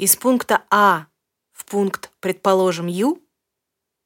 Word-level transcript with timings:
Из 0.00 0.16
пункта 0.16 0.64
А 0.70 1.08
в 1.52 1.66
пункт, 1.66 2.10
предположим, 2.20 2.86
Ю, 2.86 3.22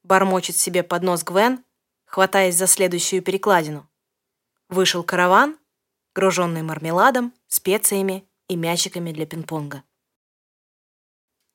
бормочет 0.03 0.57
себе 0.57 0.83
под 0.83 1.05
нос 1.05 1.23
Гвен, 1.23 1.65
хватаясь 2.05 2.57
за 2.57 2.67
следующую 2.67 3.23
перекладину. 3.23 3.89
Вышел 4.69 5.05
караван, 5.05 5.57
груженный 6.13 6.63
мармеладом, 6.63 7.33
специями 7.47 8.29
и 8.49 8.57
мячиками 8.57 9.13
для 9.13 9.25
пинг-понга. 9.25 9.85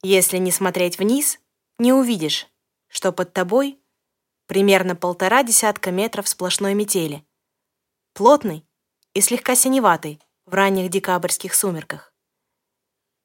Если 0.04 0.38
не 0.38 0.52
смотреть 0.52 1.00
вниз, 1.00 1.42
не 1.78 1.92
увидишь, 1.92 2.48
что 2.88 3.12
под 3.12 3.34
тобой 3.34 3.78
примерно 4.46 4.96
полтора 4.96 5.44
десятка 5.44 5.92
метров 5.92 6.30
сплошной 6.30 6.76
метели, 6.76 7.26
плотный 8.14 8.66
и 9.14 9.20
слегка 9.20 9.56
синеватый 9.56 10.22
в 10.46 10.54
ранних 10.54 10.90
декабрьских 10.90 11.54
сумерках. 11.54 12.09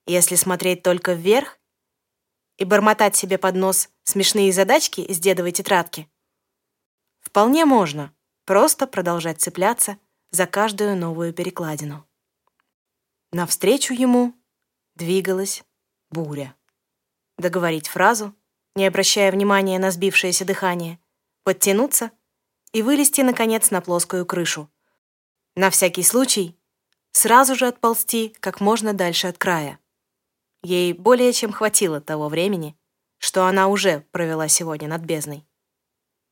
Если 0.06 0.34
смотреть 0.34 0.82
только 0.82 1.14
вверх 1.14 1.58
и 2.58 2.64
бормотать 2.64 3.16
себе 3.16 3.38
под 3.38 3.54
нос 3.54 3.88
смешные 4.02 4.52
задачки 4.52 5.00
из 5.00 5.18
дедовой 5.18 5.52
тетрадки, 5.52 6.10
вполне 7.20 7.64
можно 7.64 8.14
просто 8.44 8.86
продолжать 8.86 9.40
цепляться 9.40 9.98
за 10.30 10.46
каждую 10.46 10.96
новую 10.96 11.32
перекладину. 11.32 12.06
Навстречу 13.32 13.94
ему 13.94 14.34
двигалась 14.94 15.64
буря. 16.10 16.54
Договорить 17.38 17.88
фразу, 17.88 18.34
не 18.74 18.86
обращая 18.86 19.32
внимания 19.32 19.78
на 19.78 19.90
сбившееся 19.90 20.44
дыхание, 20.44 21.00
подтянуться 21.44 22.10
и 22.72 22.82
вылезти, 22.82 23.22
наконец, 23.22 23.70
на 23.70 23.80
плоскую 23.80 24.26
крышу. 24.26 24.70
На 25.56 25.70
всякий 25.70 26.02
случай 26.02 26.58
сразу 27.12 27.54
же 27.54 27.66
отползти 27.66 28.34
как 28.40 28.60
можно 28.60 28.92
дальше 28.92 29.28
от 29.28 29.38
края. 29.38 29.78
Ей 30.64 30.94
более 30.94 31.30
чем 31.34 31.52
хватило 31.52 32.00
того 32.00 32.30
времени, 32.30 32.74
что 33.18 33.44
она 33.44 33.68
уже 33.68 34.00
провела 34.12 34.48
сегодня 34.48 34.88
над 34.88 35.02
бездной. 35.02 35.46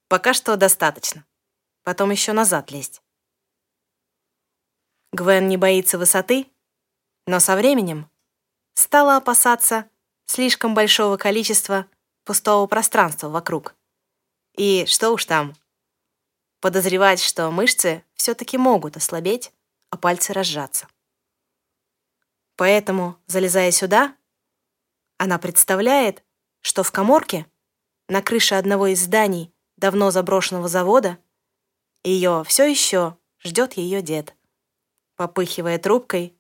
Пока 0.09 0.33
что 0.33 0.57
достаточно. 0.57 1.27
Потом 1.83 2.11
еще 2.11 2.33
назад 2.33 2.70
лезть. 2.70 3.03
Гвен 5.12 5.48
не 5.48 5.59
боится 5.59 5.98
высоты, 5.98 6.47
но 7.27 7.41
со 7.41 7.57
временем 7.57 8.11
стала 8.73 9.19
опасаться 9.19 9.91
слишком 10.25 10.75
большого 10.75 11.19
количества 11.19 11.87
пустого 12.25 12.67
пространства 12.67 13.29
вокруг. 13.29 13.75
И 14.57 14.87
что 14.87 15.11
уж 15.11 15.27
там, 15.27 15.55
подозревать, 16.61 17.20
что 17.20 17.51
мышцы 17.51 18.03
все-таки 18.14 18.57
могут 18.57 18.97
ослабеть, 18.97 19.53
а 19.91 19.98
пальцы 19.98 20.33
разжаться. 20.33 20.89
Поэтому, 22.57 23.19
залезая 23.27 23.70
сюда, 23.73 24.17
она 25.23 25.39
представляет, 25.39 26.25
что 26.62 26.83
в 26.83 26.91
коморке 26.91 27.47
на 28.09 28.23
крыше 28.23 28.56
одного 28.56 28.89
из 28.89 29.05
зданий 29.05 29.55
давно 29.77 30.11
заброшенного 30.11 30.67
завода 30.67 31.17
ее 32.03 32.42
все 32.45 32.69
еще 32.69 33.17
ждет 33.41 33.75
ее 33.75 34.03
дед, 34.03 34.34
попыхивая 35.14 35.79
трубкой 35.79 36.37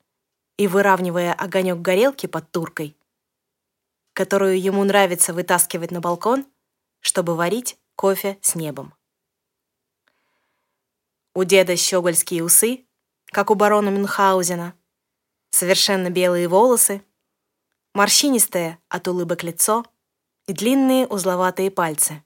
и 0.56 0.66
выравнивая 0.66 1.32
огонек 1.32 1.78
горелки 1.78 2.26
под 2.26 2.50
туркой, 2.50 2.96
которую 4.14 4.60
ему 4.60 4.82
нравится 4.82 5.32
вытаскивать 5.32 5.92
на 5.92 6.00
балкон, 6.00 6.44
чтобы 6.98 7.36
варить 7.36 7.78
кофе 7.94 8.36
с 8.42 8.56
небом. 8.56 8.94
У 11.36 11.44
деда 11.44 11.76
щегольские 11.76 12.42
усы, 12.42 12.84
как 13.26 13.52
у 13.52 13.54
барона 13.54 13.90
Мюнхгаузена, 13.90 14.74
совершенно 15.50 16.10
белые 16.10 16.48
волосы, 16.48 17.04
морщинистое 17.94 18.78
от 18.88 19.08
улыбок 19.08 19.42
лицо 19.42 19.84
и 20.46 20.52
длинные 20.52 21.06
узловатые 21.06 21.70
пальцы. 21.70 22.22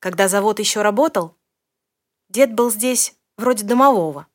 Когда 0.00 0.28
завод 0.28 0.58
еще 0.58 0.82
работал, 0.82 1.36
дед 2.28 2.54
был 2.54 2.70
здесь 2.70 3.16
вроде 3.36 3.64
домового. 3.64 4.26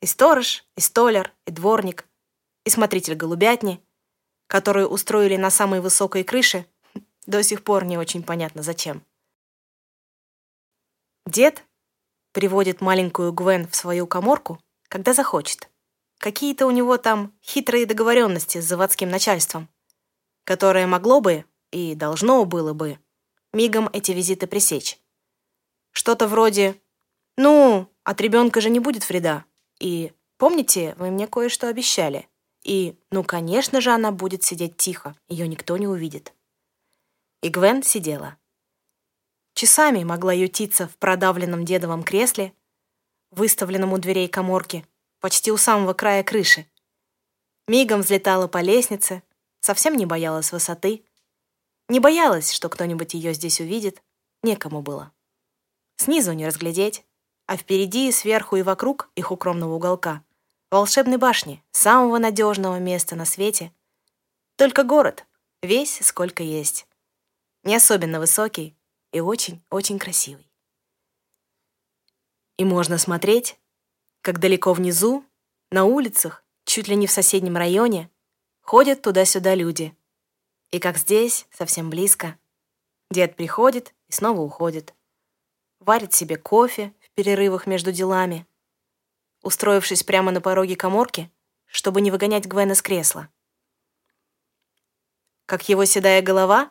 И 0.00 0.06
сторож, 0.06 0.64
и 0.76 0.80
столяр, 0.80 1.32
и 1.46 1.50
дворник, 1.50 2.08
и 2.64 2.70
смотритель 2.70 3.14
голубятни, 3.14 3.82
которую 4.46 4.88
устроили 4.88 5.36
на 5.36 5.50
самой 5.50 5.80
высокой 5.80 6.24
крыше, 6.24 6.66
до 7.26 7.42
сих 7.42 7.62
пор 7.62 7.84
не 7.84 7.98
очень 7.98 8.22
понятно 8.22 8.62
зачем. 8.62 9.04
Дед 11.26 11.64
приводит 12.32 12.80
маленькую 12.80 13.32
Гвен 13.32 13.68
в 13.68 13.76
свою 13.76 14.06
коморку, 14.06 14.58
когда 14.88 15.12
захочет. 15.12 15.68
Какие-то 16.20 16.66
у 16.66 16.70
него 16.70 16.98
там 16.98 17.32
хитрые 17.42 17.86
договоренности 17.86 18.60
с 18.60 18.66
заводским 18.66 19.08
начальством, 19.08 19.70
которое 20.44 20.86
могло 20.86 21.22
бы 21.22 21.46
и 21.70 21.94
должно 21.94 22.44
было 22.44 22.74
бы 22.74 22.98
мигом 23.54 23.88
эти 23.94 24.12
визиты 24.12 24.46
пресечь. 24.46 24.98
Что-то 25.92 26.28
вроде 26.28 26.78
«Ну, 27.38 27.88
от 28.04 28.20
ребенка 28.20 28.60
же 28.60 28.68
не 28.68 28.80
будет 28.80 29.08
вреда», 29.08 29.46
и 29.78 30.12
«Помните, 30.36 30.94
вы 30.98 31.10
мне 31.10 31.26
кое-что 31.26 31.68
обещали?» 31.68 32.28
И 32.62 32.98
«Ну, 33.10 33.24
конечно 33.24 33.80
же, 33.80 33.90
она 33.90 34.12
будет 34.12 34.42
сидеть 34.42 34.76
тихо, 34.76 35.16
ее 35.26 35.48
никто 35.48 35.78
не 35.78 35.88
увидит». 35.88 36.34
И 37.40 37.48
Гвен 37.48 37.82
сидела. 37.82 38.36
Часами 39.54 40.04
могла 40.04 40.34
ютиться 40.34 40.86
в 40.86 40.98
продавленном 40.98 41.64
дедовом 41.64 42.02
кресле, 42.02 42.52
выставленном 43.30 43.94
у 43.94 43.98
дверей 43.98 44.28
коморки, 44.28 44.86
почти 45.20 45.52
у 45.52 45.56
самого 45.56 45.92
края 45.92 46.22
крыши. 46.22 46.66
Мигом 47.68 48.00
взлетала 48.00 48.48
по 48.48 48.58
лестнице, 48.58 49.22
совсем 49.60 49.96
не 49.96 50.06
боялась 50.06 50.52
высоты. 50.52 51.04
Не 51.88 52.00
боялась, 52.00 52.52
что 52.52 52.68
кто-нибудь 52.68 53.14
ее 53.14 53.34
здесь 53.34 53.60
увидит, 53.60 54.02
некому 54.42 54.82
было. 54.82 55.12
Снизу 55.96 56.32
не 56.32 56.46
разглядеть, 56.46 57.04
а 57.46 57.56
впереди 57.56 58.10
сверху 58.10 58.56
и 58.56 58.62
вокруг 58.62 59.10
их 59.14 59.30
укромного 59.30 59.74
уголка 59.74 60.24
волшебной 60.70 61.16
башни, 61.16 61.62
самого 61.72 62.18
надежного 62.18 62.78
места 62.78 63.16
на 63.16 63.24
свете. 63.24 63.72
Только 64.56 64.84
город, 64.84 65.26
весь 65.62 65.98
сколько 66.04 66.42
есть. 66.42 66.86
Не 67.64 67.74
особенно 67.74 68.20
высокий, 68.20 68.76
и 69.12 69.20
очень-очень 69.20 69.98
красивый. 69.98 70.48
И 72.56 72.64
можно 72.64 72.98
смотреть, 72.98 73.58
как 74.22 74.38
далеко 74.38 74.72
внизу, 74.72 75.24
на 75.70 75.84
улицах, 75.84 76.44
чуть 76.64 76.88
ли 76.88 76.96
не 76.96 77.06
в 77.06 77.10
соседнем 77.10 77.56
районе, 77.56 78.10
ходят 78.60 79.02
туда-сюда 79.02 79.54
люди. 79.54 79.96
И 80.70 80.78
как 80.78 80.98
здесь, 80.98 81.46
совсем 81.50 81.90
близко, 81.90 82.38
дед 83.10 83.36
приходит 83.36 83.94
и 84.08 84.12
снова 84.12 84.40
уходит. 84.40 84.94
Варит 85.80 86.12
себе 86.12 86.36
кофе 86.36 86.92
в 87.00 87.10
перерывах 87.10 87.66
между 87.66 87.92
делами, 87.92 88.46
устроившись 89.42 90.02
прямо 90.02 90.30
на 90.30 90.40
пороге 90.40 90.76
коморки, 90.76 91.30
чтобы 91.66 92.00
не 92.00 92.10
выгонять 92.10 92.46
Гвена 92.46 92.74
с 92.74 92.82
кресла. 92.82 93.28
Как 95.46 95.68
его 95.68 95.84
седая 95.84 96.22
голова 96.22 96.70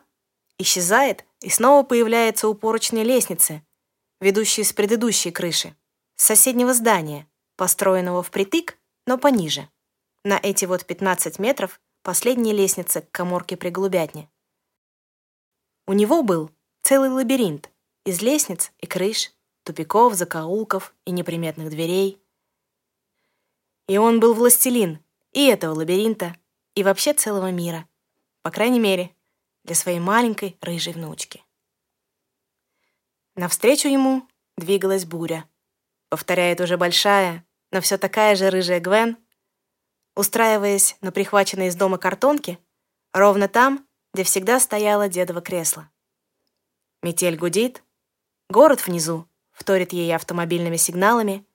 исчезает 0.58 1.24
и 1.40 1.50
снова 1.50 1.82
появляется 1.82 2.48
у 2.48 2.54
поручной 2.54 3.02
лестницы, 3.02 3.62
ведущей 4.20 4.62
с 4.62 4.72
предыдущей 4.72 5.30
крыши, 5.30 5.74
с 6.16 6.24
соседнего 6.24 6.72
здания, 6.72 7.26
построенного 7.60 8.22
впритык, 8.22 8.78
но 9.04 9.18
пониже. 9.18 9.68
На 10.24 10.40
эти 10.42 10.64
вот 10.64 10.86
15 10.86 11.38
метров 11.38 11.78
последняя 12.02 12.54
лестница 12.54 13.02
к 13.02 13.10
коморке 13.10 13.54
при 13.58 13.68
голубятне. 13.68 14.30
У 15.86 15.92
него 15.92 16.22
был 16.22 16.50
целый 16.80 17.10
лабиринт 17.10 17.70
из 18.06 18.22
лестниц 18.22 18.72
и 18.78 18.86
крыш, 18.86 19.34
тупиков, 19.64 20.14
закоулков 20.14 20.94
и 21.04 21.10
неприметных 21.10 21.68
дверей. 21.68 22.18
И 23.88 23.98
он 23.98 24.20
был 24.20 24.32
властелин 24.32 25.04
и 25.32 25.46
этого 25.46 25.74
лабиринта, 25.74 26.34
и 26.74 26.82
вообще 26.82 27.12
целого 27.12 27.50
мира. 27.50 27.86
По 28.40 28.50
крайней 28.50 28.80
мере, 28.80 29.14
для 29.64 29.74
своей 29.74 30.00
маленькой 30.00 30.56
рыжей 30.62 30.94
внучки. 30.94 31.44
Навстречу 33.34 33.88
ему 33.88 34.26
двигалась 34.56 35.04
буря. 35.04 35.46
Повторяет 36.08 36.62
уже 36.62 36.78
большая, 36.78 37.44
но 37.70 37.80
все 37.80 37.98
такая 37.98 38.36
же 38.36 38.50
рыжая 38.50 38.80
Гвен, 38.80 39.16
устраиваясь 40.16 40.96
на 41.00 41.12
прихваченной 41.12 41.68
из 41.68 41.76
дома 41.76 41.98
картонке, 41.98 42.58
ровно 43.12 43.48
там, 43.48 43.86
где 44.12 44.24
всегда 44.24 44.60
стояло 44.60 45.08
дедово 45.08 45.40
кресло. 45.40 45.90
Метель 47.02 47.36
гудит, 47.36 47.82
город 48.48 48.86
внизу 48.86 49.26
вторит 49.52 49.92
ей 49.92 50.14
автомобильными 50.14 50.76
сигналами, 50.76 51.46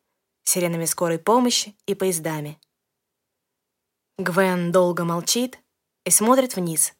сиренами 0.43 0.85
скорой 0.85 1.17
помощи 1.17 1.75
и 1.87 1.95
поездами. 1.95 2.59
Гвен 4.17 4.71
долго 4.71 5.03
молчит 5.03 5.59
и 6.05 6.11
смотрит 6.11 6.55
вниз, 6.55 6.93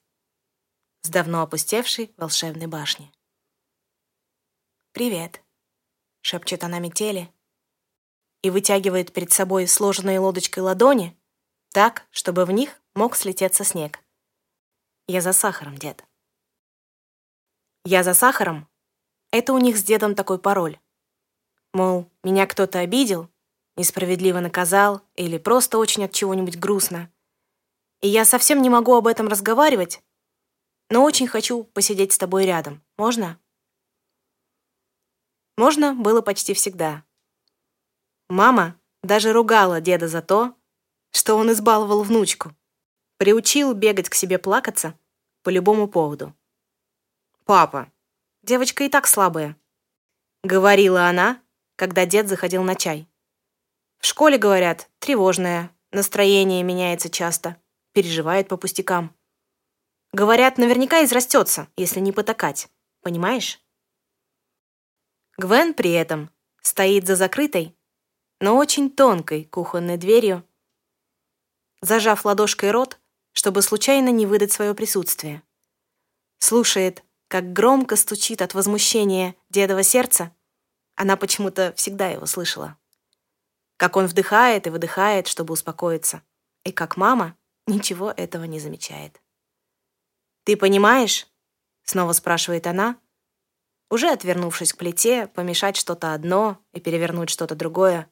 с 1.04 1.10
давно 1.10 1.44
опустевшей 1.44 2.12
волшебной 2.18 2.66
башни. 2.66 3.12
«Привет»,— 4.94 5.44
шепчет 6.22 6.64
она 6.64 6.80
метели 6.80 7.32
и 8.46 8.52
вытягивает 8.52 9.12
перед 9.12 9.32
собой 9.32 9.66
сложенные 9.66 10.20
лодочкой 10.20 10.62
ладони 10.62 11.18
так, 11.74 12.06
чтобы 12.12 12.46
в 12.46 12.52
них 12.52 12.80
мог 12.94 13.16
слететься 13.16 13.64
снег. 13.64 14.00
Я 15.08 15.22
за 15.22 15.34
сахаром, 15.34 15.80
дед. 15.80 16.06
Я 17.86 18.04
за 18.04 18.14
сахаром— 18.14 18.70
это 19.32 19.52
у 19.52 19.58
них 19.58 19.78
с 19.78 19.84
дедом 19.84 20.14
такой 20.14 20.38
пароль. 20.38 20.80
Мол, 21.74 22.08
меня 22.24 22.46
кто-то 22.46 22.78
обидел, 22.78 23.32
несправедливо 23.78 24.42
наказал 24.42 25.02
или 25.16 25.40
просто 25.40 25.80
очень 25.80 26.06
от 26.06 26.12
чего-нибудь 26.12 26.60
грустно. 26.60 27.12
И 28.02 28.08
я 28.08 28.26
совсем 28.26 28.62
не 28.62 28.70
могу 28.70 28.94
об 28.94 29.08
этом 29.08 29.28
разговаривать, 29.28 30.04
но 30.92 31.04
очень 31.04 31.28
хочу 31.28 31.64
посидеть 31.64 32.14
с 32.14 32.20
тобой 32.20 32.46
рядом. 32.46 32.84
Можно? 32.96 33.40
Можно 35.58 35.96
было 35.96 36.22
почти 36.22 36.54
всегда. 36.54 37.04
Мама 38.30 38.80
даже 39.04 39.34
ругала 39.34 39.82
деда 39.82 40.08
за 40.08 40.22
то, 40.22 40.56
что 41.12 41.36
он 41.36 41.52
избаловал 41.52 42.04
внучку. 42.04 42.56
Приучил 43.18 43.74
бегать 43.74 44.10
к 44.10 44.16
себе 44.16 44.40
плакаться 44.40 44.98
по 45.44 45.50
любому 45.50 45.88
поводу. 45.88 46.36
«Папа, 47.46 47.92
девочка 48.42 48.84
и 48.84 48.90
так 48.90 49.06
слабая»,— 49.06 49.56
говорила 50.44 51.08
она, 51.08 51.42
когда 51.76 52.06
дед 52.06 52.28
заходил 52.28 52.64
на 52.64 52.76
чай. 52.76 53.08
«В 54.00 54.06
школе, 54.08 54.38
говорят, 54.38 54.90
тревожная, 55.00 55.72
настроение 55.92 56.64
меняется 56.64 57.10
часто, 57.10 57.62
переживает 57.94 58.48
по 58.48 58.58
пустякам. 58.58 59.16
Говорят, 60.12 60.58
наверняка 60.58 61.04
израстется, 61.04 61.68
если 61.78 62.00
не 62.00 62.12
потакать, 62.12 62.70
понимаешь?» 63.02 63.62
Гвен 65.38 65.74
при 65.74 65.92
этом 65.92 66.32
стоит 66.62 67.06
за 67.06 67.16
закрытой, 67.16 67.75
но 68.40 68.58
очень 68.58 68.90
тонкой 68.90 69.46
кухонной 69.46 69.98
дверью, 69.98 70.44
зажав 71.82 72.26
ладошкой 72.26 72.72
рот, 72.72 73.00
чтобы 73.32 73.62
случайно 73.62 74.10
не 74.10 74.26
выдать 74.26 74.52
свое 74.52 74.74
присутствие. 74.74 75.44
Слушает, 76.40 77.04
как 77.28 77.54
громко 77.54 77.96
стучит 77.96 78.42
от 78.42 78.54
возмущения 78.54 79.36
дедово 79.50 79.84
сердце. 79.84 80.32
Она 80.96 81.18
почему-то 81.18 81.74
всегда 81.76 82.10
его 82.10 82.26
слышала. 82.26 82.78
Как 83.78 83.98
он 83.98 84.06
вдыхает 84.08 84.68
и 84.68 84.70
выдыхает, 84.70 85.28
чтобы 85.28 85.54
успокоиться. 85.54 86.22
И 86.64 86.72
как 86.72 86.98
мама 86.98 87.38
ничего 87.68 88.12
этого 88.12 88.46
не 88.46 88.60
замечает. 88.60 89.22
«Ты 90.46 90.56
понимаешь?»— 90.56 91.28
снова 91.84 92.14
спрашивает 92.14 92.68
она, 92.68 92.98
уже 93.90 94.10
отвернувшись 94.10 94.74
к 94.74 94.78
плите, 94.78 95.28
помешать 95.28 95.76
что-то 95.76 96.14
одно 96.14 96.60
и 96.74 96.80
перевернуть 96.80 97.30
что-то 97.30 97.56
другое. 97.56 98.10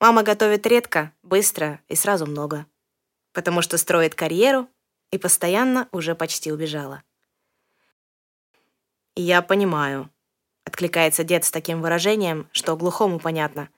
Мама 0.00 0.22
готовит 0.22 0.66
редко, 0.66 1.12
быстро 1.22 1.80
и 1.88 1.94
сразу 1.94 2.26
много 2.26 2.66
потому 3.32 3.62
что 3.62 3.78
строит 3.78 4.14
карьеру 4.14 4.68
и 5.10 5.18
постоянно 5.18 5.88
уже 5.92 6.14
почти 6.14 6.52
убежала. 6.52 7.02
«Я 9.16 9.42
понимаю»,— 9.42 10.10
откликается 10.64 11.24
дед 11.24 11.44
с 11.44 11.50
таким 11.50 11.82
выражением, 11.82 12.48
что 12.52 12.76
глухому 12.76 13.18
понятно. 13.18 13.68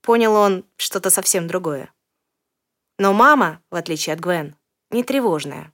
Понял 0.00 0.34
он 0.34 0.64
что-то 0.76 1.10
совсем 1.10 1.46
другое. 1.46 1.92
Но 2.98 3.12
мама, 3.12 3.62
в 3.70 3.76
отличие 3.76 4.14
от 4.14 4.20
Гвен, 4.20 4.56
не 4.90 5.04
тревожная 5.04 5.72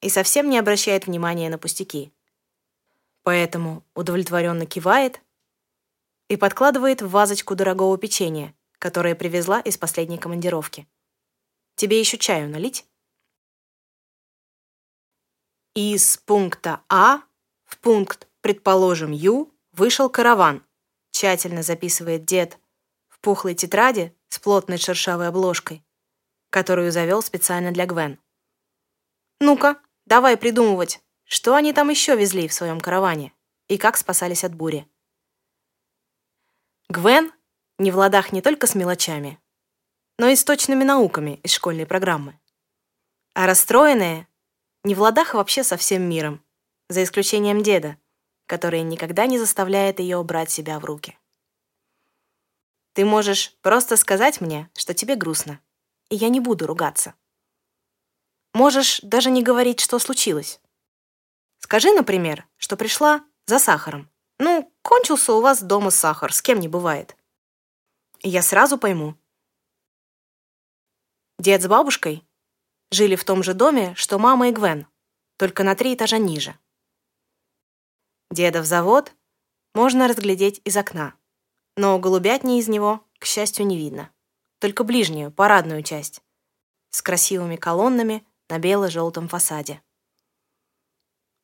и 0.00 0.08
совсем 0.08 0.48
не 0.48 0.58
обращает 0.58 1.06
внимания 1.06 1.50
на 1.50 1.58
пустяки. 1.58 2.12
Поэтому 3.22 3.84
удовлетворенно 3.94 4.64
кивает 4.64 5.20
и 6.28 6.36
подкладывает 6.36 7.02
в 7.02 7.10
вазочку 7.10 7.54
дорогого 7.54 7.98
печенья, 7.98 8.54
которое 8.80 9.14
привезла 9.14 9.60
из 9.60 9.78
последней 9.78 10.18
командировки. 10.18 10.88
Тебе 11.76 12.00
еще 12.00 12.18
чаю 12.18 12.48
налить?» 12.48 12.84
Из 15.74 16.16
пункта 16.16 16.82
А 16.88 17.22
в 17.64 17.78
пункт, 17.78 18.26
предположим, 18.40 19.12
Ю, 19.12 19.54
вышел 19.70 20.10
караван, 20.10 20.66
тщательно 21.12 21.62
записывает 21.62 22.24
дед 22.24 22.58
в 23.08 23.20
пухлой 23.20 23.54
тетради 23.54 24.16
с 24.28 24.40
плотной 24.40 24.78
шершавой 24.78 25.28
обложкой, 25.28 25.84
которую 26.48 26.90
завел 26.90 27.22
специально 27.22 27.70
для 27.70 27.86
Гвен. 27.86 28.18
«Ну-ка, 29.38 29.80
давай 30.06 30.36
придумывать, 30.36 31.00
что 31.24 31.54
они 31.54 31.72
там 31.72 31.90
еще 31.90 32.16
везли 32.16 32.48
в 32.48 32.54
своем 32.54 32.80
караване 32.80 33.32
и 33.68 33.78
как 33.78 33.96
спасались 33.96 34.42
от 34.42 34.54
бури». 34.54 34.88
Гвен 36.88 37.32
не 37.80 37.90
в 37.90 37.96
ладах 37.96 38.30
не 38.30 38.42
только 38.42 38.66
с 38.66 38.74
мелочами, 38.74 39.40
но 40.18 40.28
и 40.28 40.36
с 40.36 40.44
точными 40.44 40.84
науками 40.84 41.40
из 41.42 41.52
школьной 41.52 41.86
программы. 41.86 42.38
А 43.32 43.46
расстроенные 43.46 44.28
не 44.84 44.94
в 44.94 45.00
ладах 45.00 45.32
вообще 45.32 45.64
со 45.64 45.78
всем 45.78 46.02
миром, 46.02 46.44
за 46.90 47.02
исключением 47.02 47.62
деда, 47.62 47.96
который 48.46 48.82
никогда 48.82 49.24
не 49.24 49.38
заставляет 49.38 49.98
ее 49.98 50.22
брать 50.22 50.50
себя 50.50 50.78
в 50.78 50.84
руки. 50.84 51.18
Ты 52.92 53.06
можешь 53.06 53.56
просто 53.62 53.96
сказать 53.96 54.42
мне, 54.42 54.68
что 54.76 54.92
тебе 54.92 55.16
грустно, 55.16 55.58
и 56.10 56.16
я 56.16 56.28
не 56.28 56.40
буду 56.40 56.66
ругаться. 56.66 57.14
Можешь 58.52 59.00
даже 59.02 59.30
не 59.30 59.42
говорить, 59.42 59.80
что 59.80 59.98
случилось. 59.98 60.60
Скажи, 61.60 61.92
например, 61.92 62.46
что 62.58 62.76
пришла 62.76 63.24
за 63.46 63.58
сахаром. 63.58 64.10
Ну, 64.38 64.70
кончился 64.82 65.32
у 65.32 65.40
вас 65.40 65.62
дома 65.62 65.90
сахар, 65.90 66.30
с 66.30 66.42
кем 66.42 66.60
не 66.60 66.68
бывает. 66.68 67.16
Я 68.22 68.42
сразу 68.42 68.78
пойму, 68.78 69.16
Дед 71.40 71.62
с 71.62 71.68
бабушкой 71.68 72.28
жили 72.90 73.16
в 73.16 73.24
том 73.24 73.42
же 73.42 73.54
доме, 73.54 73.94
что 73.94 74.18
мама 74.18 74.48
и 74.48 74.52
Гвен, 74.52 74.86
только 75.38 75.64
на 75.64 75.74
три 75.74 75.94
этажа 75.94 76.18
ниже. 76.18 76.58
Дедов 78.30 78.66
завод 78.66 79.14
можно 79.72 80.06
разглядеть 80.06 80.60
из 80.66 80.76
окна, 80.76 81.14
но 81.78 81.98
голубятни 81.98 82.58
из 82.58 82.68
него, 82.68 83.02
к 83.18 83.24
счастью, 83.24 83.66
не 83.66 83.78
видно. 83.78 84.12
Только 84.58 84.84
ближнюю, 84.84 85.32
парадную 85.32 85.82
часть, 85.82 86.20
с 86.90 87.00
красивыми 87.00 87.56
колоннами 87.56 88.22
на 88.50 88.58
бело-желтом 88.58 89.26
фасаде. 89.26 89.82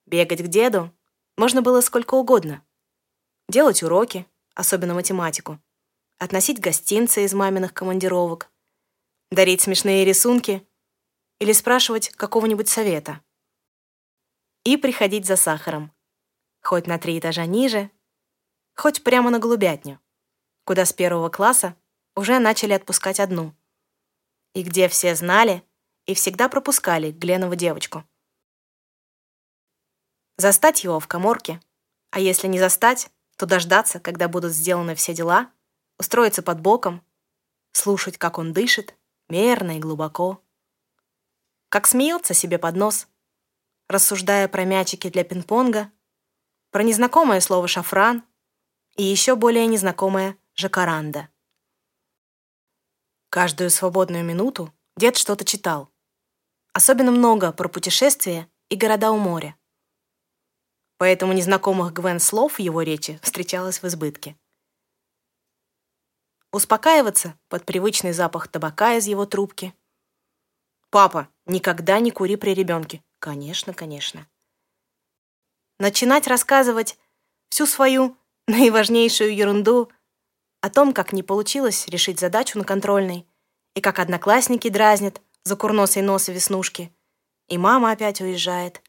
Бегать 0.04 0.42
к 0.42 0.48
деду 0.48 0.94
можно 1.38 1.62
было 1.62 1.80
сколько 1.80 2.16
угодно. 2.16 2.62
Делать 3.48 3.82
уроки, 3.82 4.26
особенно 4.54 4.92
математику, 4.92 5.58
относить 6.18 6.60
гостинцы 6.60 7.24
из 7.24 7.34
маминых 7.34 7.74
командировок, 7.74 8.50
дарить 9.30 9.60
смешные 9.60 10.04
рисунки 10.04 10.66
или 11.40 11.52
спрашивать 11.52 12.10
какого-нибудь 12.10 12.68
совета. 12.68 13.22
И 14.64 14.76
приходить 14.76 15.26
за 15.26 15.36
сахаром, 15.36 15.92
хоть 16.62 16.86
на 16.86 16.98
три 16.98 17.18
этажа 17.18 17.46
ниже, 17.46 17.90
хоть 18.74 19.04
прямо 19.04 19.30
на 19.30 19.38
голубятню, 19.38 20.00
куда 20.64 20.84
с 20.84 20.92
первого 20.92 21.28
класса 21.28 21.76
уже 22.14 22.38
начали 22.38 22.72
отпускать 22.72 23.20
одну, 23.20 23.54
и 24.54 24.62
где 24.62 24.88
все 24.88 25.14
знали 25.14 25.62
и 26.06 26.14
всегда 26.14 26.48
пропускали 26.48 27.10
Гленову 27.10 27.54
девочку. 27.54 28.04
Застать 30.38 30.84
его 30.84 31.00
в 31.00 31.06
коморке, 31.08 31.60
а 32.10 32.20
если 32.20 32.46
не 32.46 32.58
застать, 32.58 33.10
то 33.36 33.46
дождаться, 33.46 34.00
когда 34.00 34.28
будут 34.28 34.52
сделаны 34.52 34.94
все 34.94 35.14
дела, 35.14 35.50
устроиться 35.98 36.42
под 36.42 36.60
боком, 36.60 37.02
слушать, 37.72 38.18
как 38.18 38.38
он 38.38 38.52
дышит, 38.52 38.96
мерно 39.28 39.76
и 39.76 39.80
глубоко. 39.80 40.42
Как 41.68 41.86
смеется 41.86 42.34
себе 42.34 42.58
под 42.58 42.76
нос, 42.76 43.08
рассуждая 43.88 44.48
про 44.48 44.64
мячики 44.64 45.10
для 45.10 45.24
пинг-понга, 45.24 45.90
про 46.70 46.82
незнакомое 46.82 47.40
слово 47.40 47.68
«шафран» 47.68 48.24
и 48.96 49.02
еще 49.02 49.36
более 49.36 49.66
незнакомое 49.66 50.36
«жакаранда». 50.54 51.28
Каждую 53.28 53.70
свободную 53.70 54.24
минуту 54.24 54.72
дед 54.96 55.16
что-то 55.16 55.44
читал. 55.44 55.90
Особенно 56.72 57.10
много 57.10 57.52
про 57.52 57.68
путешествия 57.68 58.48
и 58.68 58.76
города 58.76 59.10
у 59.10 59.18
моря. 59.18 59.56
Поэтому 60.98 61.32
незнакомых 61.32 61.92
Гвен 61.92 62.20
слов 62.20 62.54
в 62.54 62.60
его 62.60 62.82
речи 62.82 63.18
встречалось 63.22 63.82
в 63.82 63.86
избытке. 63.86 64.36
Успокаиваться 66.56 67.38
под 67.50 67.66
привычный 67.66 68.14
запах 68.14 68.48
табака 68.48 68.94
из 68.94 69.06
его 69.06 69.26
трубки. 69.26 69.74
«Папа, 70.88 71.28
никогда 71.44 72.00
не 72.00 72.10
кури 72.10 72.36
при 72.36 72.54
ребенке». 72.54 73.02
«Конечно, 73.18 73.74
конечно». 73.74 74.26
Начинать 75.78 76.26
рассказывать 76.26 76.98
всю 77.50 77.66
свою 77.66 78.16
наиважнейшую 78.46 79.36
ерунду 79.36 79.92
о 80.62 80.70
том, 80.70 80.94
как 80.94 81.12
не 81.12 81.22
получилось 81.22 81.88
решить 81.88 82.20
задачу 82.20 82.56
на 82.56 82.64
контрольной, 82.64 83.26
и 83.74 83.82
как 83.82 83.98
одноклассники 83.98 84.70
дразнят 84.70 85.20
за 85.44 85.56
курносой 85.56 86.00
нос 86.00 86.30
и 86.30 86.32
веснушки, 86.32 86.90
и 87.48 87.58
мама 87.58 87.90
опять 87.90 88.22
уезжает, 88.22 88.82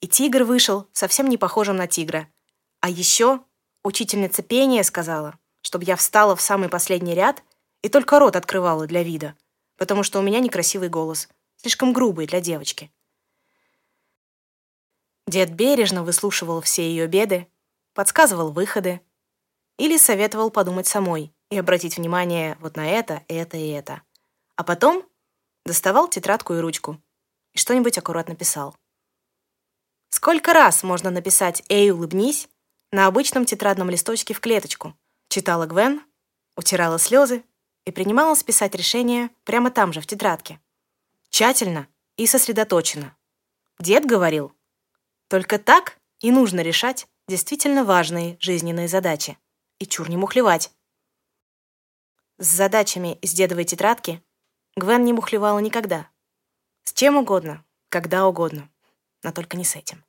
и 0.00 0.08
тигр 0.08 0.44
вышел 0.44 0.88
совсем 0.94 1.28
не 1.28 1.36
похожим 1.36 1.76
на 1.76 1.86
тигра. 1.86 2.32
А 2.80 2.88
еще 2.88 3.44
учительница 3.82 4.42
пения 4.42 4.82
сказала— 4.82 5.38
чтобы 5.64 5.84
я 5.84 5.96
встала 5.96 6.36
в 6.36 6.42
самый 6.42 6.68
последний 6.68 7.14
ряд 7.14 7.42
и 7.82 7.88
только 7.88 8.18
рот 8.18 8.36
открывала 8.36 8.86
для 8.86 9.02
вида, 9.02 9.34
потому 9.76 10.02
что 10.02 10.18
у 10.18 10.22
меня 10.22 10.38
некрасивый 10.40 10.90
голос, 10.90 11.28
слишком 11.56 11.92
грубый 11.92 12.26
для 12.26 12.40
девочки. 12.40 12.92
Дед 15.26 15.50
бережно 15.52 16.04
выслушивал 16.04 16.60
все 16.60 16.86
ее 16.86 17.06
беды, 17.06 17.48
подсказывал 17.94 18.52
выходы 18.52 19.00
или 19.78 19.96
советовал 19.96 20.50
подумать 20.50 20.86
самой 20.86 21.32
и 21.50 21.58
обратить 21.58 21.96
внимание 21.96 22.58
вот 22.60 22.76
на 22.76 22.86
это, 22.86 23.24
это 23.26 23.56
и 23.56 23.68
это. 23.68 24.02
А 24.56 24.64
потом 24.64 25.08
доставал 25.64 26.08
тетрадку 26.08 26.54
и 26.54 26.60
ручку 26.60 27.00
и 27.54 27.58
что-нибудь 27.58 27.96
аккуратно 27.96 28.36
писал. 28.36 28.76
Сколько 30.10 30.52
раз 30.52 30.82
можно 30.82 31.10
написать 31.10 31.62
«Эй, 31.70 31.90
улыбнись» 31.90 32.48
на 32.92 33.06
обычном 33.06 33.46
тетрадном 33.46 33.88
листочке 33.88 34.34
в 34.34 34.40
клеточку? 34.40 34.94
Читала 35.34 35.66
Гвен, 35.66 36.00
утирала 36.54 36.96
слезы 36.96 37.42
и 37.84 37.90
принимала 37.90 38.36
списать 38.36 38.72
решение 38.76 39.30
прямо 39.42 39.72
там 39.72 39.92
же, 39.92 40.00
в 40.00 40.06
тетрадке. 40.06 40.60
Тщательно 41.28 41.88
и 42.16 42.28
сосредоточенно. 42.28 43.16
Дед 43.80 44.06
говорил, 44.06 44.52
только 45.26 45.58
так 45.58 45.98
и 46.20 46.30
нужно 46.30 46.60
решать 46.60 47.08
действительно 47.26 47.82
важные 47.82 48.36
жизненные 48.38 48.86
задачи. 48.86 49.36
И 49.80 49.86
чур 49.86 50.08
не 50.08 50.16
мухлевать. 50.16 50.70
С 52.38 52.46
задачами 52.46 53.18
из 53.20 53.32
дедовой 53.32 53.64
тетрадки 53.64 54.22
Гвен 54.76 55.02
не 55.02 55.12
мухлевала 55.12 55.58
никогда. 55.58 56.08
С 56.84 56.92
чем 56.92 57.16
угодно, 57.16 57.64
когда 57.88 58.28
угодно 58.28 58.70
но 59.24 59.32
только 59.32 59.56
не 59.56 59.64
с 59.64 59.74
этим. 59.74 60.04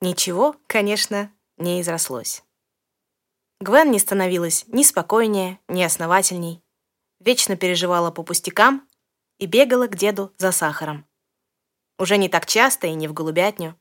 Ничего, 0.00 0.56
конечно, 0.66 1.30
не 1.58 1.80
изрослось. 1.80 2.42
Гвен 3.60 3.90
не 3.90 3.98
становилась 3.98 4.64
ни 4.68 4.82
спокойнее, 4.82 5.60
ни 5.68 5.82
основательней, 5.82 6.62
вечно 7.18 7.56
переживала 7.56 8.10
по 8.10 8.22
пустякам 8.22 8.88
и 9.38 9.46
бегала 9.46 9.86
к 9.86 9.96
деду 9.96 10.32
за 10.38 10.52
сахаром. 10.52 11.06
Уже 11.98 12.16
не 12.16 12.28
так 12.28 12.46
часто 12.46 12.86
и 12.86 12.94
не 12.94 13.08
в 13.08 13.12
голубятню, 13.12 13.78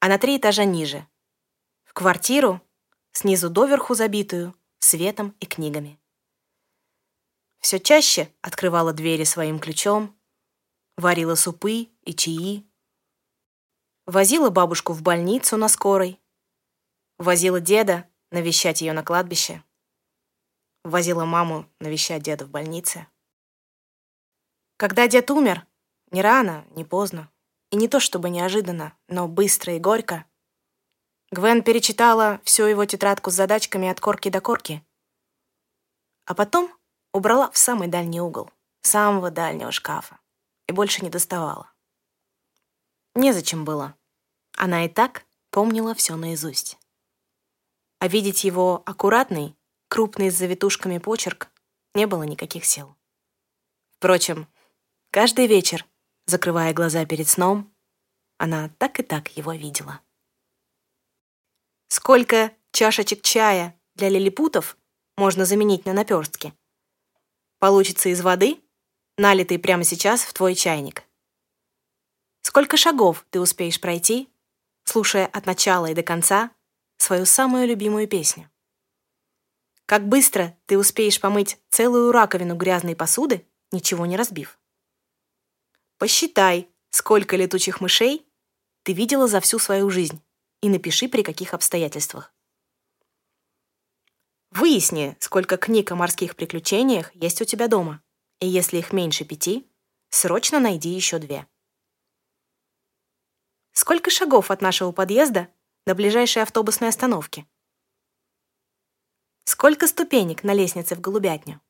а 0.00 0.08
на 0.08 0.18
три 0.18 0.38
этажа 0.38 0.64
ниже. 0.64 1.06
В 1.84 1.92
квартиру, 1.92 2.62
снизу 3.12 3.50
доверху 3.50 3.94
забитую, 3.94 4.54
светом 4.78 5.34
и 5.40 5.46
книгами. 5.46 5.98
Все 7.60 7.78
чаще 7.78 8.32
открывала 8.40 8.92
двери 8.92 9.24
своим 9.24 9.58
ключом, 9.58 10.16
варила 10.96 11.34
супы 11.34 11.88
и 12.02 12.14
чаи, 12.14 12.64
возила 14.06 14.48
бабушку 14.48 14.92
в 14.92 15.02
больницу 15.02 15.56
на 15.56 15.68
скорой, 15.68 16.20
возила 17.18 17.60
деда 17.60 18.08
навещать 18.30 18.80
ее 18.80 18.92
на 18.92 19.02
кладбище, 19.02 19.62
возила 20.84 21.24
маму 21.24 21.68
навещать 21.80 22.22
деда 22.22 22.46
в 22.46 22.50
больнице. 22.50 23.06
Когда 24.76 25.08
дед 25.08 25.30
умер, 25.30 25.66
не 26.10 26.22
рано, 26.22 26.64
не 26.70 26.84
поздно, 26.84 27.30
и 27.70 27.76
не 27.76 27.88
то 27.88 28.00
чтобы 28.00 28.30
неожиданно, 28.30 28.96
но 29.08 29.28
быстро 29.28 29.74
и 29.74 29.78
горько, 29.78 30.24
Гвен 31.30 31.62
перечитала 31.62 32.40
всю 32.44 32.64
его 32.64 32.86
тетрадку 32.86 33.30
с 33.30 33.34
задачками 33.34 33.88
от 33.88 34.00
корки 34.00 34.30
до 34.30 34.40
корки, 34.40 34.82
а 36.24 36.34
потом 36.34 36.72
убрала 37.12 37.50
в 37.50 37.58
самый 37.58 37.88
дальний 37.88 38.20
угол, 38.20 38.50
самого 38.80 39.30
дальнего 39.30 39.70
шкафа 39.70 40.18
и 40.68 40.72
больше 40.72 41.02
не 41.02 41.10
доставала. 41.10 41.70
Незачем 43.14 43.64
было. 43.64 43.94
Она 44.56 44.84
и 44.84 44.88
так 44.88 45.24
помнила 45.50 45.94
все 45.94 46.16
наизусть. 46.16 46.77
А 48.00 48.08
видеть 48.08 48.44
его 48.44 48.82
аккуратный, 48.86 49.56
крупный 49.88 50.30
с 50.30 50.36
завитушками 50.36 50.98
почерк 50.98 51.48
не 51.94 52.06
было 52.06 52.22
никаких 52.22 52.64
сил. 52.64 52.96
Впрочем, 53.96 54.46
каждый 55.10 55.46
вечер, 55.46 55.84
закрывая 56.26 56.72
глаза 56.72 57.04
перед 57.04 57.28
сном, 57.28 57.72
она 58.36 58.70
так 58.78 59.00
и 59.00 59.02
так 59.02 59.36
его 59.36 59.52
видела. 59.52 60.00
Сколько 61.88 62.52
чашечек 62.70 63.22
чая 63.22 63.78
для 63.96 64.08
лилипутов 64.08 64.76
можно 65.16 65.44
заменить 65.44 65.84
на 65.84 65.92
наперстки? 65.92 66.54
Получится 67.58 68.08
из 68.10 68.20
воды 68.20 68.60
налитый 69.16 69.58
прямо 69.58 69.82
сейчас 69.82 70.22
в 70.22 70.32
твой 70.32 70.54
чайник. 70.54 71.02
Сколько 72.42 72.76
шагов 72.76 73.26
ты 73.30 73.40
успеешь 73.40 73.80
пройти, 73.80 74.28
слушая 74.84 75.26
от 75.26 75.46
начала 75.46 75.86
и 75.86 75.94
до 75.94 76.02
конца 76.02 76.52
свою 77.08 77.24
самую 77.24 77.66
любимую 77.66 78.06
песню? 78.06 78.50
Как 79.86 80.06
быстро 80.06 80.54
ты 80.66 80.76
успеешь 80.76 81.18
помыть 81.18 81.58
целую 81.70 82.12
раковину 82.12 82.54
грязной 82.54 82.94
посуды, 82.94 83.46
ничего 83.72 84.04
не 84.04 84.18
разбив? 84.18 84.58
Посчитай, 85.96 86.68
сколько 86.90 87.34
летучих 87.36 87.80
мышей 87.80 88.26
ты 88.82 88.92
видела 88.92 89.26
за 89.26 89.40
всю 89.40 89.58
свою 89.58 89.88
жизнь, 89.88 90.22
и 90.60 90.68
напиши, 90.68 91.08
при 91.08 91.22
каких 91.22 91.54
обстоятельствах. 91.54 92.34
Выясни, 94.50 95.16
сколько 95.18 95.56
книг 95.56 95.90
о 95.90 95.94
морских 95.94 96.36
приключениях 96.36 97.14
есть 97.14 97.40
у 97.40 97.46
тебя 97.46 97.68
дома 97.68 98.02
и 98.40 98.46
если 98.46 98.76
их 98.76 98.92
меньше 98.92 99.24
пяти, 99.24 99.66
срочно 100.10 100.60
найди 100.60 100.90
еще 100.90 101.18
две. 101.18 101.46
Сколько 103.72 104.10
шагов 104.10 104.50
от 104.50 104.60
нашего 104.60 104.92
подъезда 104.92 105.48
до 105.88 105.94
ближайшей 105.94 106.42
автобусной 106.42 106.90
остановки? 106.90 107.46
Сколько 109.44 109.86
ступенек 109.86 110.44
на 110.44 110.52
лестнице 110.52 110.94
в 110.94 111.00
голубятню? 111.00 111.62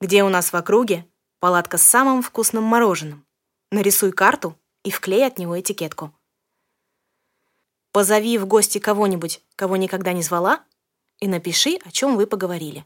Где 0.00 0.24
у 0.24 0.28
нас 0.28 0.52
в 0.52 0.56
округе 0.56 1.08
палатка 1.38 1.78
с 1.78 1.82
самым 1.82 2.22
вкусным 2.22 2.64
мороженым? 2.64 3.24
Нарисуй 3.70 4.10
карту 4.10 4.58
и 4.82 4.90
вклей 4.90 5.24
от 5.24 5.38
него 5.38 5.60
этикетку. 5.60 6.12
Позови 7.92 8.36
в 8.36 8.46
гости 8.46 8.78
кого-нибудь, 8.78 9.44
кого 9.54 9.76
никогда 9.76 10.12
не 10.12 10.24
звала, 10.24 10.64
и 11.20 11.28
напиши, 11.28 11.76
о 11.84 11.92
чем 11.92 12.16
вы 12.16 12.26
поговорили 12.26 12.84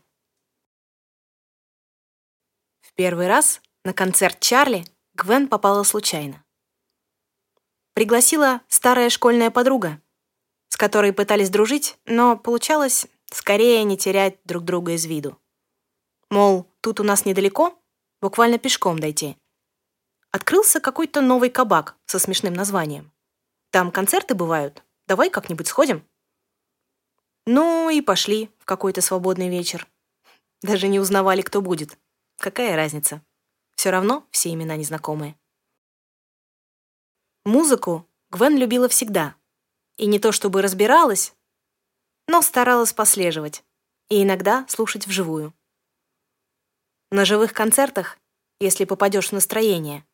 первый 2.96 3.28
раз 3.28 3.60
на 3.84 3.92
концерт 3.92 4.40
Чарли 4.40 4.84
Гвен 5.14 5.48
попала 5.48 5.82
случайно. 5.84 6.45
Пригласила 7.96 8.60
старая 8.68 9.08
школьная 9.08 9.50
подруга, 9.50 10.02
с 10.68 10.76
которой 10.76 11.14
пытались 11.14 11.48
дружить, 11.48 11.96
но 12.04 12.36
получалось 12.36 13.06
скорее 13.32 13.82
не 13.84 13.96
терять 13.96 14.36
друг 14.44 14.64
друга 14.64 14.92
из 14.92 15.06
виду. 15.06 15.40
Мол, 16.28 16.70
тут 16.82 17.00
у 17.00 17.04
нас 17.04 17.24
недалеко, 17.24 17.82
буквально 18.20 18.58
пешком 18.58 18.98
дойти. 18.98 19.38
Открылся 20.30 20.78
какой-то 20.78 21.22
новый 21.22 21.48
кабак 21.48 21.96
со 22.04 22.18
смешным 22.18 22.52
названием. 22.52 23.14
Там 23.70 23.90
концерты 23.90 24.34
бывают, 24.34 24.84
давай 25.06 25.30
как-нибудь 25.30 25.66
сходим. 25.66 26.06
Ну 27.46 27.88
и 27.88 28.02
пошли 28.02 28.50
в 28.58 28.66
какой-то 28.66 29.00
свободный 29.00 29.48
вечер. 29.48 29.88
Даже 30.60 30.88
не 30.88 31.00
узнавали, 31.00 31.40
кто 31.40 31.62
будет. 31.62 31.96
Какая 32.40 32.76
разница? 32.76 33.22
Все 33.74 33.88
равно 33.88 34.26
все 34.32 34.52
имена 34.52 34.76
незнакомые. 34.76 35.38
Музыку 37.46 38.06
Гвен 38.28 38.58
любила 38.58 38.90
всегда. 38.90 39.34
И 39.96 40.04
не 40.04 40.18
то 40.18 40.32
чтобы 40.32 40.60
разбиралась, 40.60 41.34
но 42.28 42.42
старалась 42.42 42.92
послеживать 42.92 43.64
и 44.10 44.22
иногда 44.22 44.66
слушать 44.68 45.06
вживую. 45.06 45.54
На 47.10 47.24
живых 47.24 47.54
концертах, 47.54 48.18
если 48.60 48.84
попадешь 48.84 49.30
в 49.30 49.32
настроение, 49.32 50.06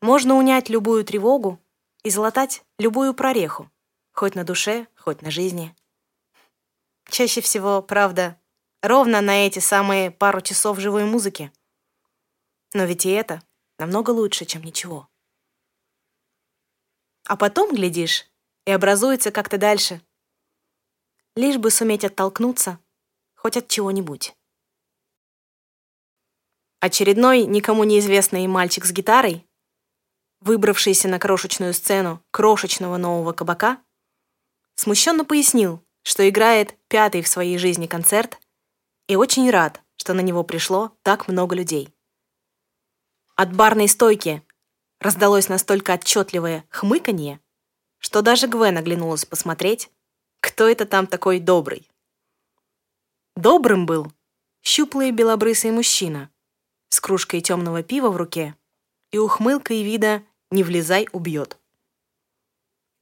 можно 0.00 0.36
унять 0.36 0.68
любую 0.68 1.04
тревогу 1.04 1.58
и 2.04 2.10
залатать 2.10 2.62
любую 2.78 3.12
прореху, 3.14 3.68
хоть 4.12 4.36
на 4.36 4.44
душе, 4.44 4.86
хоть 4.96 5.22
на 5.22 5.32
жизни. 5.32 5.74
Чаще 7.08 7.40
всего, 7.40 7.82
правда, 7.82 8.40
Ровно 8.82 9.20
на 9.20 9.46
эти 9.46 9.58
самые 9.58 10.10
пару 10.10 10.40
часов 10.40 10.78
живой 10.78 11.04
музыки. 11.04 11.52
Но 12.72 12.84
ведь 12.84 13.04
и 13.04 13.10
это 13.10 13.42
намного 13.78 14.10
лучше, 14.10 14.46
чем 14.46 14.62
ничего. 14.62 15.09
А 17.30 17.36
потом, 17.36 17.72
глядишь, 17.72 18.26
и 18.66 18.72
образуется 18.72 19.30
как-то 19.30 19.56
дальше. 19.56 20.02
Лишь 21.36 21.58
бы 21.58 21.70
суметь 21.70 22.04
оттолкнуться 22.04 22.80
хоть 23.36 23.56
от 23.56 23.68
чего-нибудь. 23.68 24.34
Очередной 26.80 27.44
никому 27.44 27.84
неизвестный 27.84 28.48
мальчик 28.48 28.84
с 28.84 28.90
гитарой, 28.90 29.46
выбравшийся 30.40 31.06
на 31.06 31.20
крошечную 31.20 31.72
сцену 31.72 32.20
крошечного 32.32 32.96
нового 32.96 33.32
кабака, 33.32 33.80
смущенно 34.74 35.24
пояснил, 35.24 35.86
что 36.02 36.28
играет 36.28 36.76
пятый 36.88 37.22
в 37.22 37.28
своей 37.28 37.58
жизни 37.58 37.86
концерт 37.86 38.40
и 39.06 39.14
очень 39.14 39.48
рад, 39.50 39.80
что 39.94 40.14
на 40.14 40.20
него 40.20 40.42
пришло 40.42 40.98
так 41.02 41.28
много 41.28 41.54
людей. 41.54 41.94
От 43.36 43.54
барной 43.54 43.86
стойки 43.86 44.42
раздалось 45.00 45.48
настолько 45.48 45.94
отчетливое 45.94 46.64
хмыканье, 46.68 47.40
что 47.98 48.22
даже 48.22 48.46
Гвен 48.46 48.76
оглянулась 48.76 49.24
посмотреть, 49.24 49.90
кто 50.40 50.68
это 50.68 50.86
там 50.86 51.06
такой 51.06 51.40
добрый. 51.40 51.90
Добрым 53.36 53.86
был 53.86 54.12
щуплый 54.62 55.10
белобрысый 55.10 55.70
мужчина 55.70 56.30
с 56.88 57.00
кружкой 57.00 57.40
темного 57.40 57.82
пива 57.82 58.10
в 58.10 58.16
руке 58.16 58.54
и 59.10 59.18
ухмылкой 59.18 59.82
вида 59.82 60.22
«Не 60.50 60.62
влезай, 60.62 61.08
убьет». 61.12 61.58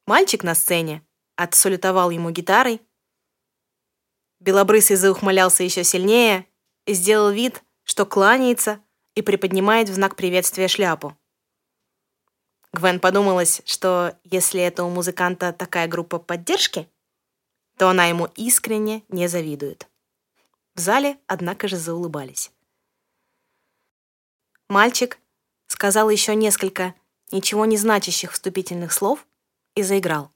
Мальчик 0.07 0.43
на 0.43 0.55
сцене 0.55 1.05
отсалютовал 1.37 2.11
ему 2.11 2.31
гитарой. 2.31 2.81
Белобрысый 4.41 4.97
заухмылялся 4.97 5.65
еще 5.65 5.85
сильнее 5.85 6.47
и 6.87 6.95
сделал 6.95 7.31
вид, 7.31 7.63
что 7.85 8.07
кланяется 8.07 8.81
и 9.15 9.23
приподнимает 9.23 9.89
в 9.89 9.95
знак 9.95 10.17
приветствия 10.17 10.69
шляпу. 10.69 11.17
Гвен 12.73 13.01
подумалась, 13.01 13.63
что 13.65 14.17
если 14.25 14.61
это 14.61 14.85
у 14.85 14.91
музыканта 14.91 15.53
такая 15.53 15.89
группа 15.89 16.19
поддержки, 16.19 16.89
то 17.77 17.89
она 17.89 18.07
ему 18.07 18.29
искренне 18.37 19.05
не 19.09 19.29
завидует. 19.29 19.89
В 20.75 20.81
зале, 20.81 21.19
однако 21.27 21.69
же, 21.69 21.77
заулыбались. 21.77 22.53
Мальчик 24.69 25.19
сказал 25.67 26.11
еще 26.11 26.35
несколько 26.35 26.95
ничего 27.31 27.65
не 27.65 27.77
значащих 27.77 28.33
вступительных 28.33 28.93
слов 28.93 29.27
и 29.75 29.83
заиграл. 29.83 30.31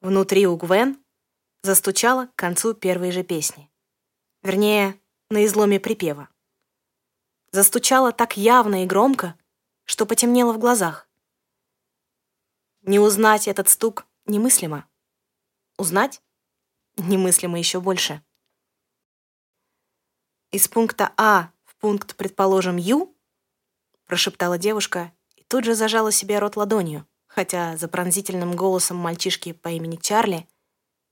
Внутри 0.00 0.46
у 0.46 0.56
Гвен 0.56 0.98
застучало 1.62 2.26
к 2.26 2.34
концу 2.34 2.74
первой 2.74 3.12
же 3.12 3.22
песни. 3.22 3.70
Вернее, 4.42 4.98
на 5.30 5.44
изломе 5.46 5.78
припева. 5.78 6.28
Застучало 7.52 8.12
так 8.12 8.36
явно 8.36 8.82
и 8.82 8.86
громко, 8.86 9.38
что 9.84 10.06
потемнело 10.06 10.52
в 10.52 10.58
глазах. 10.58 11.08
Не 12.82 12.98
узнать 12.98 13.48
этот 13.48 13.68
стук 13.68 14.06
немыслимо. 14.26 14.88
Узнать 15.78 16.22
немыслимо 16.96 17.58
еще 17.58 17.80
больше. 17.80 18.22
Из 20.50 20.68
пункта 20.68 21.12
А 21.16 21.50
в 21.64 21.76
пункт, 21.76 22.16
предположим, 22.16 22.76
Ю, 22.76 23.16
прошептала 24.06 24.58
девушка 24.58 25.12
и 25.36 25.44
тут 25.44 25.64
же 25.64 25.74
зажала 25.74 26.12
себе 26.12 26.38
рот 26.38 26.56
ладонью, 26.56 27.06
хотя 27.26 27.76
за 27.76 27.88
пронзительным 27.88 28.54
голосом 28.54 28.96
мальчишки 28.96 29.52
по 29.52 29.68
имени 29.68 29.96
Чарли 29.96 30.46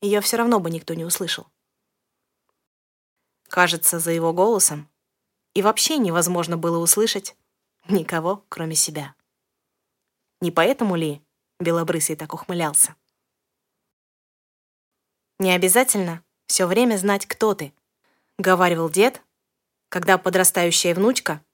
ее 0.01 0.21
все 0.21 0.37
равно 0.37 0.61
бы 0.61 0.71
никто 0.71 0.95
не 0.95 1.05
услышал. 1.05 1.47
Кажется, 3.49 3.99
за 3.99 4.13
его 4.13 4.33
голосом 4.33 4.89
и 5.55 5.63
вообще 5.63 5.97
невозможно 5.99 6.57
было 6.57 6.79
услышать 6.79 7.37
Никого, 7.91 8.45
кроме 8.49 8.77
себя. 8.77 9.17
Не 10.41 10.53
поэтому 10.53 10.95
ли 10.95 11.23
Белобрысый 11.59 12.15
так 12.15 12.33
ухмылялся? 12.33 12.95
«Не 15.41 15.53
обязательно 15.53 16.23
все 16.47 16.67
время 16.67 16.97
знать, 16.97 17.27
кто 17.27 17.55
ты»,— 17.55 17.75
говаривал 18.39 18.91
дед, 18.91 19.23
когда 19.89 20.19
подрастающая 20.19 20.95
внучка 20.95 21.45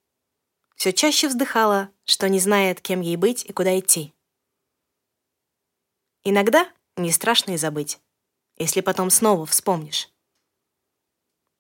все 0.75 0.93
чаще 0.93 1.28
вздыхала, 1.28 1.90
что 2.05 2.28
не 2.28 2.38
знает, 2.38 2.83
кем 2.83 3.00
ей 3.00 3.16
быть 3.16 3.45
и 3.45 3.52
куда 3.52 3.78
идти. 3.78 4.12
Иногда 6.23 6.71
не 6.97 7.12
страшно 7.12 7.52
и 7.52 7.57
забыть, 7.57 7.99
если 8.57 8.83
потом 8.83 9.09
снова 9.09 9.47
вспомнишь. 9.47 10.11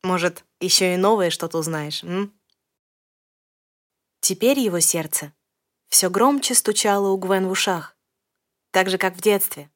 Может, 0.02 0.44
еще 0.60 0.92
и 0.92 0.98
новое 0.98 1.30
что-то 1.30 1.56
узнаешь, 1.58 2.04
м? 2.04 2.38
Теперь 4.28 4.58
его 4.58 4.80
сердце 4.80 5.32
все 5.86 6.10
громче 6.10 6.56
стучало 6.56 7.10
у 7.10 7.16
Гвен 7.16 7.46
в 7.46 7.52
ушах, 7.52 7.96
так 8.72 8.90
же, 8.90 8.98
как 8.98 9.14
в 9.14 9.20
детстве, 9.20 9.70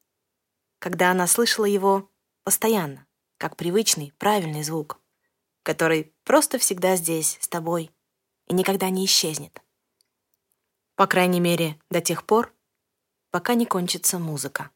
когда 0.77 1.09
она 1.09 1.25
слышала 1.25 1.63
его 1.63 2.11
постоянно, 2.43 3.07
как 3.37 3.55
привычный, 3.55 4.11
правильный 4.17 4.63
звук, 4.63 4.99
который 5.63 6.13
просто 6.25 6.57
всегда 6.57 6.97
здесь, 6.97 7.37
с 7.39 7.47
тобой, 7.47 7.91
и 8.47 8.53
никогда 8.53 8.89
не 8.89 9.05
исчезнет. 9.05 9.61
По 10.95 11.07
крайней 11.07 11.39
мере, 11.39 11.79
до 11.89 12.01
тех 12.01 12.25
пор, 12.25 12.53
пока 13.29 13.53
не 13.53 13.65
кончится 13.65 14.19
музыка. 14.19 14.69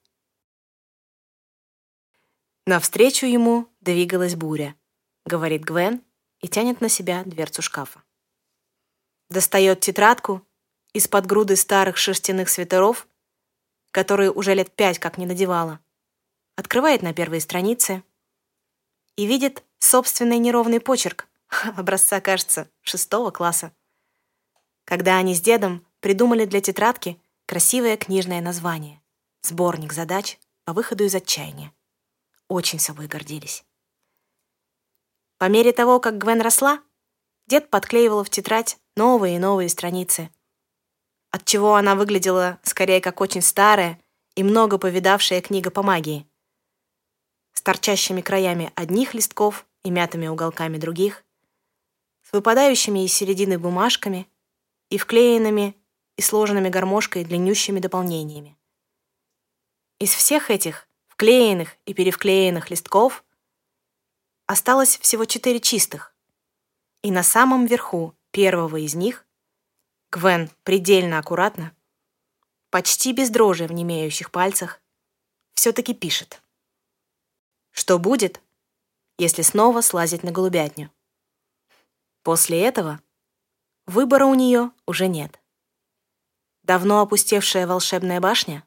Навстречу 2.65 3.25
ему 3.25 3.67
двигалась 3.81 4.35
буря, 4.37 4.73
говорит 5.25 5.65
Гвен 5.65 6.01
и 6.39 6.47
тянет 6.47 6.79
на 6.79 6.87
себя 6.87 7.25
дверцу 7.25 7.61
шкафа 7.61 8.05
достает 9.29 9.81
тетрадку 9.81 10.45
из-под 10.93 11.25
груды 11.25 11.55
старых 11.55 11.97
шерстяных 11.97 12.49
свитеров, 12.49 13.07
которые 13.91 14.31
уже 14.31 14.53
лет 14.53 14.71
пять 14.71 14.99
как 14.99 15.17
не 15.17 15.25
надевала, 15.25 15.79
открывает 16.55 17.01
на 17.01 17.13
первой 17.13 17.41
странице 17.41 18.03
и 19.15 19.25
видит 19.25 19.63
собственный 19.79 20.37
неровный 20.37 20.79
почерк, 20.79 21.27
образца, 21.77 22.21
кажется, 22.21 22.69
шестого 22.81 23.31
класса. 23.31 23.71
Когда 24.83 25.17
они 25.17 25.33
с 25.33 25.41
дедом 25.41 25.85
придумали 25.99 26.45
для 26.45 26.61
тетрадки 26.61 27.19
красивое 27.45 27.97
книжное 27.97 28.41
название 28.41 29.01
«Сборник 29.41 29.93
задач 29.93 30.39
по 30.63 30.73
выходу 30.73 31.03
из 31.03 31.15
отчаяния». 31.15 31.71
Очень 32.47 32.79
собой 32.79 33.07
гордились. 33.07 33.63
По 35.37 35.49
мере 35.49 35.73
того, 35.73 35.99
как 35.99 36.17
Гвен 36.17 36.41
росла, 36.41 36.81
дед 37.47 37.69
подклеивал 37.69 38.23
в 38.23 38.29
тетрадь 38.29 38.77
новые 38.95 39.35
и 39.35 39.39
новые 39.39 39.69
страницы. 39.69 40.29
Отчего 41.31 41.75
она 41.75 41.95
выглядела 41.95 42.59
скорее 42.63 43.01
как 43.01 43.21
очень 43.21 43.41
старая 43.41 43.99
и 44.35 44.43
много 44.43 44.77
повидавшая 44.77 45.41
книга 45.41 45.69
по 45.69 45.83
магии. 45.83 46.25
С 47.53 47.61
торчащими 47.61 48.21
краями 48.21 48.71
одних 48.75 49.13
листков 49.13 49.65
и 49.83 49.89
мятыми 49.89 50.27
уголками 50.27 50.77
других, 50.77 51.23
с 52.23 52.31
выпадающими 52.31 53.05
из 53.05 53.13
середины 53.13 53.59
бумажками 53.59 54.27
и 54.89 54.97
вклеенными 54.97 55.75
и 56.17 56.21
сложенными 56.21 56.69
гармошкой 56.69 57.25
длиннющими 57.25 57.79
дополнениями. 57.79 58.57
Из 59.99 60.13
всех 60.13 60.49
этих 60.49 60.87
вклеенных 61.07 61.75
и 61.85 61.93
перевклеенных 61.93 62.69
листков 62.69 63.23
осталось 64.47 64.97
всего 64.97 65.25
четыре 65.25 65.59
чистых, 65.59 66.14
и 67.05 67.11
на 67.11 67.21
самом 67.21 67.67
верху 67.67 68.15
первого 68.31 68.77
из 68.77 68.95
них 68.95 69.27
Гвен 70.11 70.49
предельно 70.63 71.19
аккуратно, 71.19 71.71
почти 72.71 73.13
без 73.13 73.29
дрожи 73.29 73.67
в 73.67 73.71
немеющих 73.71 74.31
пальцах, 74.31 74.81
все-таки 75.53 75.93
пишет. 75.93 76.41
Что 77.69 77.99
будет, 77.99 78.41
если 79.19 79.43
снова 79.43 79.81
слазить 79.81 80.23
на 80.23 80.31
голубятню? 80.31 80.91
После 82.23 82.59
этого 82.59 82.99
выбора 83.85 84.25
у 84.25 84.33
нее 84.33 84.71
уже 84.87 85.07
нет. 85.07 85.39
Давно 86.63 87.01
опустевшая 87.01 87.67
волшебная 87.67 88.19
башня, 88.19 88.65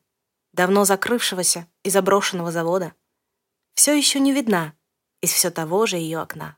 давно 0.53 0.85
закрывшегося 0.85 1.67
и 1.83 1.91
заброшенного 1.91 2.53
завода, 2.53 2.95
все 3.75 3.99
еще 3.99 4.21
не 4.21 4.33
видна 4.33 4.77
из 5.23 5.33
все 5.33 5.51
того 5.51 5.87
же 5.87 5.97
ее 5.97 6.21
окна 6.21 6.58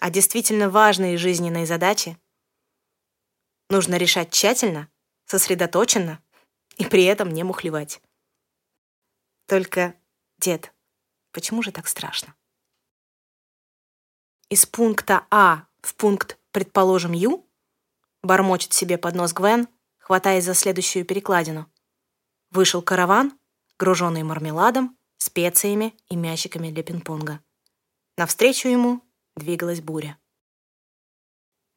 а 0.00 0.10
действительно 0.10 0.70
важные 0.70 1.16
жизненные 1.16 1.66
задачи 1.66 2.18
нужно 3.68 3.96
решать 3.96 4.30
тщательно, 4.30 4.88
сосредоточенно 5.26 6.22
и 6.76 6.86
при 6.86 7.04
этом 7.04 7.30
не 7.30 7.42
мухлевать. 7.42 8.00
Только, 9.46 9.94
дед, 10.38 10.72
почему 11.32 11.62
же 11.62 11.72
так 11.72 11.88
страшно? 11.88 12.34
Из 14.48 14.64
пункта 14.66 15.26
А 15.30 15.66
в 15.82 15.94
пункт, 15.94 16.38
предположим, 16.52 17.12
Ю, 17.12 17.46
бормочет 18.22 18.72
себе 18.72 18.96
под 18.98 19.14
нос 19.14 19.32
Гвен, 19.32 19.68
хватаясь 19.98 20.44
за 20.44 20.54
следующую 20.54 21.04
перекладину. 21.04 21.70
Вышел 22.50 22.80
караван, 22.80 23.38
груженный 23.78 24.22
мармеладом, 24.22 24.96
специями 25.18 25.94
и 26.08 26.16
мячиками 26.16 26.70
для 26.70 26.82
пинг-понга. 26.82 27.40
Навстречу 28.16 28.68
ему 28.68 29.02
двигалась 29.38 29.80
буря. 29.80 30.18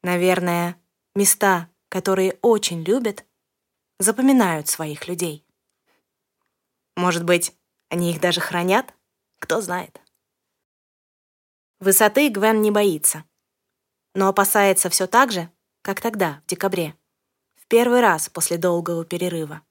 Наверное, 0.02 0.76
места, 1.14 1.68
которые 1.88 2.38
очень 2.42 2.82
любят, 2.82 3.24
запоминают 3.98 4.68
своих 4.68 5.06
людей. 5.08 5.46
Может 6.96 7.24
быть, 7.24 7.56
они 7.88 8.10
их 8.10 8.20
даже 8.20 8.40
хранят? 8.40 8.94
Кто 9.38 9.60
знает. 9.60 10.00
Высоты 11.80 12.28
Гвен 12.28 12.60
не 12.62 12.70
боится, 12.70 13.24
но 14.14 14.28
опасается 14.28 14.88
все 14.88 15.06
так 15.06 15.32
же, 15.32 15.50
как 15.82 16.00
тогда, 16.00 16.40
в 16.44 16.46
декабре, 16.46 16.96
в 17.56 17.66
первый 17.66 18.00
раз 18.00 18.28
после 18.28 18.56
долгого 18.56 19.04
перерыва. 19.04 19.62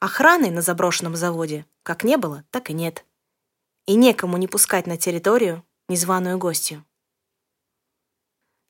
Охраны 0.00 0.50
на 0.50 0.62
заброшенном 0.62 1.16
заводе 1.16 1.66
как 1.82 2.04
не 2.04 2.16
было, 2.16 2.44
так 2.50 2.70
и 2.70 2.72
нет. 2.72 3.04
И 3.86 3.94
некому 3.94 4.36
не 4.36 4.48
пускать 4.48 4.86
на 4.86 4.96
территорию 4.96 5.64
незваную 5.90 6.38
гостью. 6.38 6.86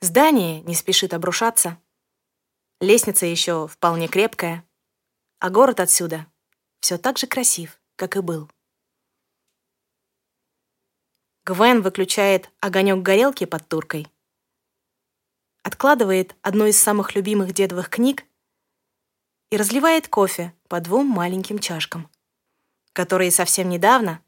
Здание 0.01 0.63
не 0.63 0.75
спешит 0.75 1.13
обрушаться, 1.13 1.79
лестница 2.81 3.27
еще 3.27 3.69
вполне 3.69 4.09
крепкая, 4.09 4.67
а 5.39 5.51
город 5.51 5.81
отсюда 5.81 6.27
все 6.81 6.97
так 6.97 7.19
же 7.19 7.27
красив, 7.27 7.79
как 7.97 8.17
и 8.17 8.21
был. 8.21 8.51
Гвен 11.45 11.83
выключает 11.83 12.51
огонек 12.61 13.03
горелки 13.03 13.45
под 13.45 13.69
туркой, 13.69 14.07
откладывает 15.63 16.35
одну 16.41 16.65
из 16.65 16.81
самых 16.81 17.15
любимых 17.15 17.53
дедовых 17.53 17.91
книг 17.91 18.25
и 19.51 19.59
разливает 19.59 20.09
кофе 20.09 20.55
по 20.69 20.81
двум 20.81 21.07
маленьким 21.07 21.59
чашкам, 21.59 22.09
которые 22.95 23.31
совсем 23.31 23.69
недавно 23.69 24.23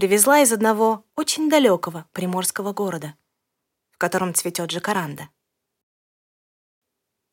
привезла 0.00 0.40
из 0.40 0.50
одного 0.50 1.04
очень 1.14 1.50
далекого 1.50 2.08
приморского 2.12 2.72
города, 2.72 3.18
в 3.90 3.98
котором 3.98 4.32
цветет 4.32 4.70
жакаранда. 4.70 5.28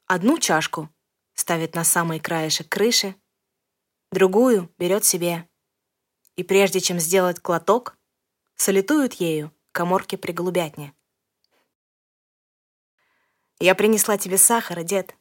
Одну 0.05 0.37
чашку 0.37 0.89
ставит 1.33 1.75
на 1.75 1.85
самый 1.85 2.19
краешек 2.19 2.67
крыши, 2.67 3.15
другую 4.11 4.69
берет 4.77 5.05
себе, 5.05 5.47
и 6.35 6.43
прежде 6.43 6.81
чем 6.81 6.99
сделать 6.99 7.41
глоток, 7.41 7.97
салютуют 8.57 9.13
ею 9.13 9.55
коморки 9.71 10.17
при 10.17 10.33
голубятне. 10.33 10.93
«Я 13.61 13.75
принесла 13.75 14.17
тебе 14.17 14.37
сахара, 14.37 14.83
дед», 14.83 15.15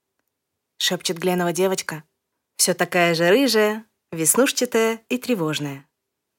—шепчет 0.76 1.16
Гленова 1.16 1.54
девочка, 1.54 2.04
все 2.56 2.74
такая 2.74 3.14
же 3.14 3.30
рыжая, 3.30 3.86
веснушчатая 4.12 5.02
и 5.08 5.16
тревожная, 5.16 5.85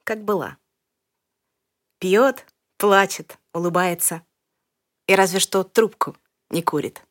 как 0.07 0.23
была. 0.23 0.57
Пьет, 1.99 2.45
плачет, 2.77 3.37
улыбается 3.53 4.25
и 5.05 5.15
разве 5.15 5.39
что 5.39 5.65
трубку 5.65 6.15
не 6.49 6.61
курит. 6.61 7.05